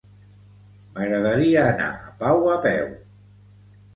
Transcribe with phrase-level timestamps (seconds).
[0.93, 2.91] M'agradaria anar a Pau a peu.